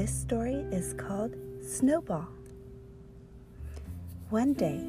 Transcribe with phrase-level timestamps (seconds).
[0.00, 2.26] This story is called Snowball.
[4.30, 4.82] One day,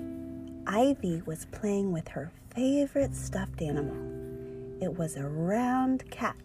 [0.65, 3.97] Ivy was playing with her favorite stuffed animal.
[4.81, 6.37] It was a round cat,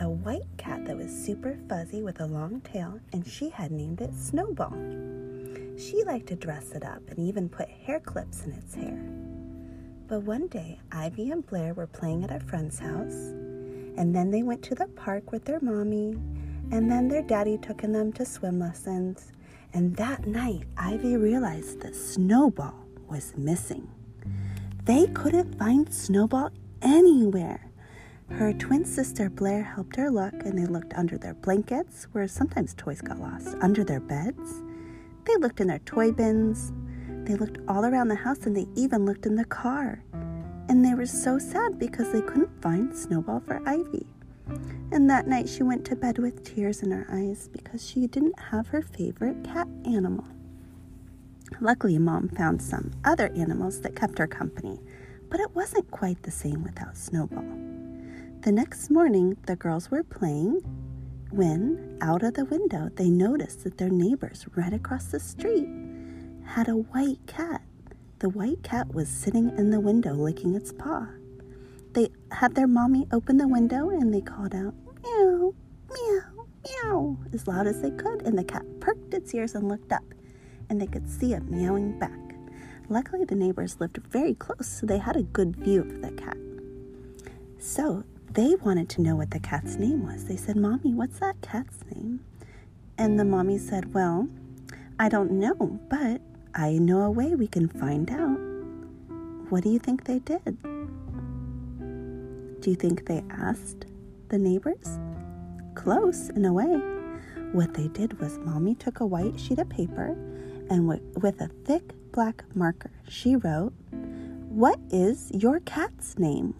[0.00, 4.00] a white cat that was super fuzzy with a long tail, and she had named
[4.00, 4.74] it Snowball.
[5.78, 8.98] She liked to dress it up and even put hair clips in its hair.
[10.08, 13.30] But one day, Ivy and Blair were playing at a friend's house,
[13.96, 16.16] and then they went to the park with their mommy,
[16.72, 19.30] and then their daddy took them to swim lessons.
[19.74, 22.74] And that night, Ivy realized that Snowball
[23.08, 23.88] was missing.
[24.84, 26.50] They couldn't find Snowball
[26.80, 27.70] anywhere.
[28.30, 32.72] Her twin sister Blair helped her look, and they looked under their blankets, where sometimes
[32.74, 34.62] toys got lost, under their beds.
[35.26, 36.72] They looked in their toy bins.
[37.24, 40.02] They looked all around the house, and they even looked in the car.
[40.68, 44.06] And they were so sad because they couldn't find Snowball for Ivy.
[44.90, 48.38] And that night she went to bed with tears in her eyes because she didn't
[48.38, 50.26] have her favorite cat animal.
[51.60, 54.80] Luckily, Mom found some other animals that kept her company,
[55.30, 57.44] but it wasn't quite the same without Snowball.
[58.40, 60.62] The next morning, the girls were playing
[61.30, 65.68] when, out of the window, they noticed that their neighbors right across the street
[66.44, 67.62] had a white cat.
[68.18, 71.06] The white cat was sitting in the window licking its paw.
[71.92, 75.54] They had their mommy open the window and they called out, meow,
[75.90, 79.92] meow, meow, as loud as they could, and the cat perked its ears and looked
[79.92, 80.04] up
[80.70, 82.18] and they could see it meowing back.
[82.88, 86.36] Luckily, the neighbors lived very close, so they had a good view of the cat.
[87.58, 90.24] So they wanted to know what the cat's name was.
[90.24, 92.24] They said, Mommy, what's that cat's name?
[92.96, 94.28] And the mommy said, Well,
[94.98, 96.22] I don't know, but
[96.54, 98.38] I know a way we can find out.
[99.50, 100.56] What do you think they did?
[102.62, 103.86] Do you think they asked
[104.28, 105.00] the neighbors?
[105.74, 106.80] Close, in a way.
[107.50, 110.16] What they did was, Mommy took a white sheet of paper
[110.70, 113.72] and with a thick black marker, she wrote,
[114.48, 116.54] What is your cat's name?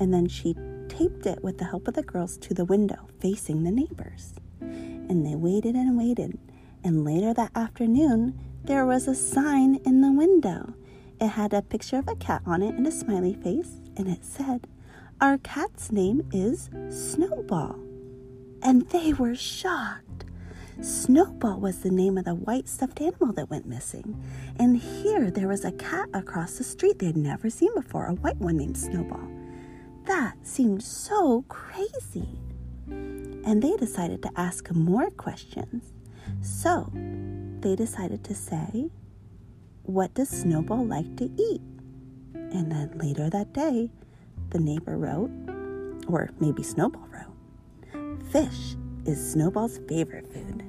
[0.00, 0.56] And then she
[0.88, 4.36] taped it with the help of the girls to the window facing the neighbors.
[4.60, 6.38] And they waited and waited.
[6.82, 10.72] And later that afternoon, there was a sign in the window.
[11.20, 14.24] It had a picture of a cat on it and a smiley face, and it
[14.24, 14.66] said,
[15.20, 17.78] Our cat's name is Snowball.
[18.62, 20.24] And they were shocked.
[20.80, 24.18] Snowball was the name of the white stuffed animal that went missing.
[24.58, 28.14] And here there was a cat across the street they had never seen before, a
[28.14, 29.28] white one named Snowball.
[30.06, 32.38] That seemed so crazy.
[32.88, 35.92] And they decided to ask more questions.
[36.40, 36.90] So
[37.60, 38.88] they decided to say,
[39.82, 41.60] What does Snowball like to eat?
[42.32, 43.90] And then later that day,
[44.50, 45.30] the neighbor wrote,
[46.08, 50.62] or maybe Snowball wrote, Fish is Snowball's favorite food.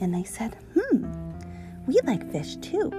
[0.00, 1.04] And they said, hmm,
[1.86, 2.92] we like fish too.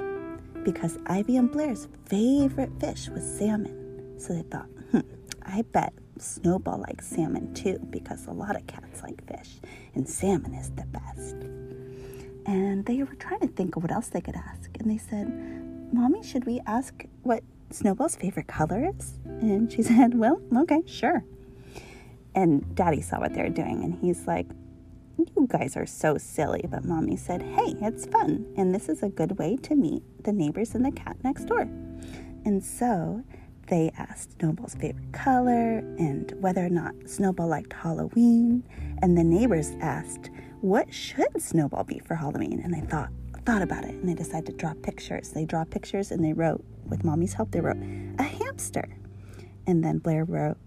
[0.63, 4.19] Because Ivy and Blair's favorite fish was salmon.
[4.19, 4.99] So they thought, hmm,
[5.43, 9.59] I bet Snowball likes salmon too, because a lot of cats like fish,
[9.95, 11.35] and salmon is the best.
[12.45, 14.69] And they were trying to think of what else they could ask.
[14.79, 15.27] And they said,
[15.93, 19.19] Mommy, should we ask what Snowball's favorite color is?
[19.25, 21.23] And she said, Well, okay, sure.
[22.35, 24.47] And Daddy saw what they were doing, and he's like,
[25.35, 26.65] you guys are so silly.
[26.69, 28.45] But mommy said, Hey, it's fun.
[28.57, 31.61] And this is a good way to meet the neighbors and the cat next door.
[32.45, 33.23] And so
[33.67, 38.63] they asked Snowball's favorite color and whether or not Snowball liked Halloween.
[39.01, 40.29] And the neighbors asked,
[40.61, 42.61] What should Snowball be for Halloween?
[42.63, 43.09] And they thought,
[43.49, 45.29] thought about it and they decided to draw pictures.
[45.29, 47.81] They draw pictures and they wrote, with mommy's help, they wrote
[48.19, 48.87] a hamster.
[49.65, 50.57] And then Blair wrote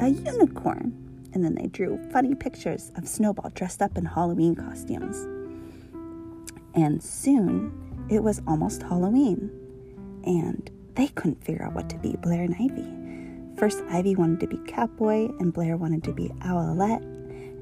[0.00, 5.16] a unicorn and then they drew funny pictures of Snowball dressed up in Halloween costumes.
[6.74, 9.48] And soon it was almost Halloween,
[10.24, 13.56] and they couldn't figure out what to be Blair and Ivy.
[13.56, 17.04] First, Ivy wanted to be Catboy, and Blair wanted to be Owlette.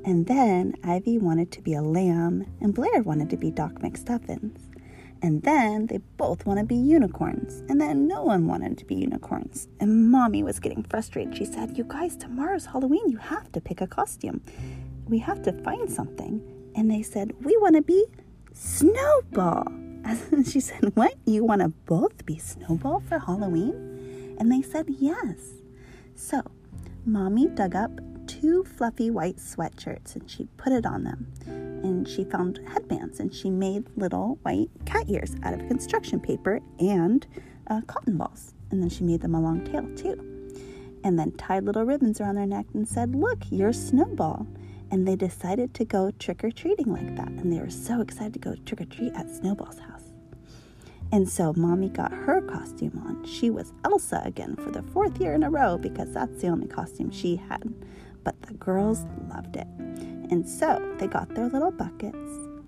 [0.06, 4.69] And then Ivy wanted to be a lamb, and Blair wanted to be Doc McStuffins.
[5.22, 7.62] And then they both want to be unicorns.
[7.69, 9.69] And then no one wanted to be unicorns.
[9.78, 11.37] And mommy was getting frustrated.
[11.37, 13.08] She said, You guys, tomorrow's Halloween.
[13.08, 14.43] You have to pick a costume.
[15.06, 16.43] We have to find something.
[16.75, 18.06] And they said, We want to be
[18.55, 19.67] Snowball.
[20.32, 21.14] And she said, What?
[21.26, 24.37] You want to both be Snowball for Halloween?
[24.40, 25.37] And they said, Yes.
[26.14, 26.40] So
[27.05, 27.90] mommy dug up
[28.26, 31.26] two fluffy white sweatshirts and she put it on them
[31.90, 36.60] and she found headbands and she made little white cat ears out of construction paper
[36.78, 37.26] and
[37.69, 38.54] uh, cotton balls.
[38.70, 40.26] And then she made them a long tail too.
[41.04, 44.46] And then tied little ribbons around their neck and said, Look, you're Snowball.
[44.90, 47.28] and they decided to go trick or treating like that.
[47.28, 50.12] And they were so excited to go trick or treat at Snowball's house.
[51.12, 53.25] And so mommy got her costume on.
[53.25, 56.69] She was Elsa again for the fourth year in a row because that's the only
[56.69, 57.72] costume she had.
[58.22, 59.66] But the girls loved it.
[60.31, 62.17] And so they got their little buckets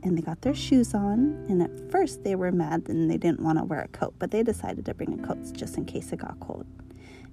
[0.03, 1.45] and they got their shoes on.
[1.49, 4.31] And at first they were mad and they didn't want to wear a coat, but
[4.31, 6.67] they decided to bring a coat just in case it got cold.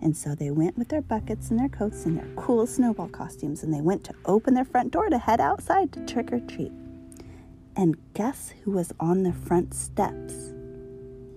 [0.01, 3.63] And so they went with their buckets and their coats and their cool snowball costumes
[3.63, 6.71] and they went to open their front door to head outside to trick or treat.
[7.75, 10.53] And guess who was on the front steps?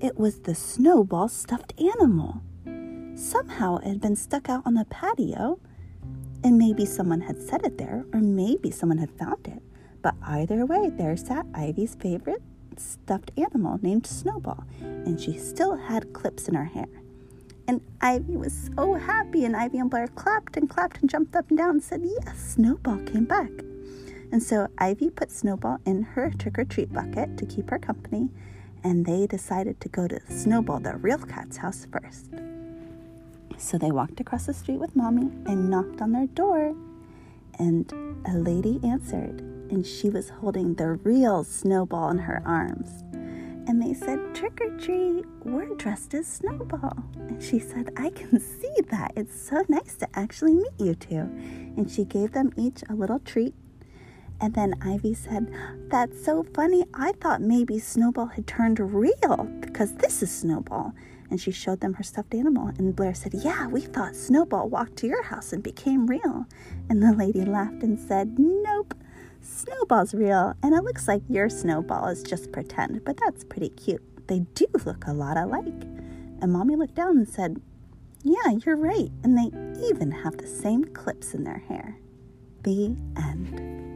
[0.00, 2.43] It was the snowball stuffed animal.
[3.15, 5.61] Somehow it had been stuck out on the patio,
[6.44, 9.62] and maybe someone had set it there, or maybe someone had found it.
[10.03, 12.43] But either way, there sat Ivy's favorite
[12.77, 16.89] stuffed animal named Snowball, and she still had clips in her hair.
[17.69, 21.49] And Ivy was so happy, and Ivy and Blair clapped and clapped and jumped up
[21.49, 23.50] and down and said, Yes, Snowball came back.
[24.33, 28.31] And so Ivy put Snowball in her trick or treat bucket to keep her company,
[28.83, 32.31] and they decided to go to Snowball, the real cat's house, first.
[33.62, 36.75] So they walked across the street with Mommy and knocked on their door,
[37.61, 37.91] and
[38.26, 43.05] a lady answered, and she was holding the real Snowball in her arms.
[43.69, 47.05] And they said, Trick or treat, we're dressed as Snowball.
[47.14, 49.12] And she said, I can see that.
[49.14, 51.31] It's so nice to actually meet you two.
[51.76, 53.55] And she gave them each a little treat
[54.43, 55.55] and then Ivy said,
[55.88, 56.85] That's so funny.
[56.94, 60.93] I thought maybe Snowball had turned real because this is Snowball.
[61.32, 62.69] And she showed them her stuffed animal.
[62.76, 66.44] And Blair said, Yeah, we thought Snowball walked to your house and became real.
[66.90, 68.93] And the lady laughed and said, Nope,
[69.40, 70.52] Snowball's real.
[70.62, 74.02] And it looks like your Snowball is just pretend, but that's pretty cute.
[74.26, 75.64] They do look a lot alike.
[76.43, 77.62] And Mommy looked down and said,
[78.23, 79.11] Yeah, you're right.
[79.25, 79.56] And they
[79.88, 81.96] even have the same clips in their hair.
[82.62, 83.92] The end.